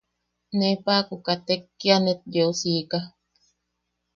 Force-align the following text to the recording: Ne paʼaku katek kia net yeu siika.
Ne 0.57 0.69
paʼaku 0.85 1.15
katek 1.25 1.61
kia 1.79 1.97
net 2.03 2.19
yeu 2.35 2.51
siika. 2.59 2.99